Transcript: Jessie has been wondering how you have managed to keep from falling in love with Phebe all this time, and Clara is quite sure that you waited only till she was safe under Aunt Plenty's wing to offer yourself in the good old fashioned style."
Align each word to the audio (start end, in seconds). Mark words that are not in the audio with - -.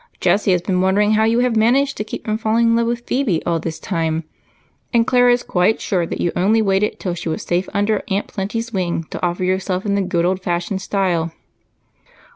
Jessie 0.19 0.51
has 0.51 0.63
been 0.63 0.81
wondering 0.81 1.11
how 1.11 1.25
you 1.25 1.41
have 1.41 1.55
managed 1.55 1.95
to 1.97 2.03
keep 2.03 2.25
from 2.25 2.35
falling 2.39 2.69
in 2.69 2.75
love 2.75 2.87
with 2.87 3.05
Phebe 3.05 3.39
all 3.45 3.59
this 3.59 3.77
time, 3.77 4.23
and 4.91 5.05
Clara 5.05 5.31
is 5.31 5.43
quite 5.43 5.79
sure 5.79 6.07
that 6.07 6.19
you 6.19 6.31
waited 6.35 6.43
only 6.89 6.95
till 6.97 7.13
she 7.13 7.29
was 7.29 7.43
safe 7.43 7.69
under 7.71 8.01
Aunt 8.09 8.25
Plenty's 8.25 8.73
wing 8.73 9.03
to 9.11 9.23
offer 9.23 9.43
yourself 9.43 9.85
in 9.85 9.93
the 9.93 10.01
good 10.01 10.25
old 10.25 10.41
fashioned 10.41 10.81
style." 10.81 11.31